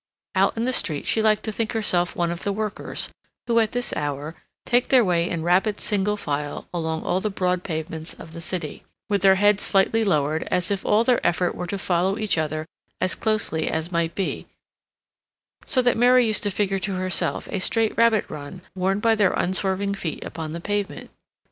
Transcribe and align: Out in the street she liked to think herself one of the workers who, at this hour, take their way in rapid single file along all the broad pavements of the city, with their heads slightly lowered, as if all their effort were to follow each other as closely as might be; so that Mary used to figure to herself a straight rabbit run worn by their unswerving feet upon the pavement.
Out 0.33 0.57
in 0.57 0.65
the 0.65 0.73
street 0.73 1.05
she 1.05 1.21
liked 1.21 1.43
to 1.43 1.51
think 1.51 1.73
herself 1.73 2.15
one 2.15 2.31
of 2.31 2.41
the 2.41 2.51
workers 2.51 3.11
who, 3.45 3.59
at 3.59 3.71
this 3.71 3.93
hour, 3.95 4.33
take 4.65 4.87
their 4.89 5.05
way 5.05 5.29
in 5.29 5.43
rapid 5.43 5.79
single 5.79 6.17
file 6.17 6.67
along 6.73 7.03
all 7.03 7.19
the 7.19 7.29
broad 7.29 7.63
pavements 7.63 8.15
of 8.15 8.31
the 8.31 8.41
city, 8.41 8.83
with 9.09 9.21
their 9.21 9.35
heads 9.35 9.61
slightly 9.61 10.03
lowered, 10.03 10.41
as 10.49 10.71
if 10.71 10.83
all 10.83 11.03
their 11.03 11.23
effort 11.23 11.53
were 11.53 11.67
to 11.67 11.77
follow 11.77 12.17
each 12.17 12.35
other 12.35 12.65
as 12.99 13.13
closely 13.13 13.69
as 13.69 13.91
might 13.91 14.15
be; 14.15 14.47
so 15.65 15.83
that 15.83 15.95
Mary 15.97 16.25
used 16.25 16.41
to 16.41 16.49
figure 16.49 16.79
to 16.79 16.95
herself 16.95 17.47
a 17.51 17.59
straight 17.59 17.95
rabbit 17.95 18.25
run 18.27 18.63
worn 18.73 18.99
by 18.99 19.13
their 19.13 19.33
unswerving 19.33 19.93
feet 19.93 20.23
upon 20.23 20.51
the 20.51 20.59
pavement. 20.59 21.11